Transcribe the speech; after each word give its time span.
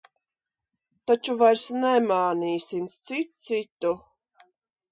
Taču 1.11 1.35
vairs 1.41 1.65
nemānīsim 1.85 2.89
cits 2.97 3.47
citu. 3.51 3.95